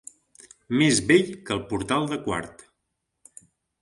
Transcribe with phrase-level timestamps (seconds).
[0.77, 2.65] Més vell que el portal de Quart.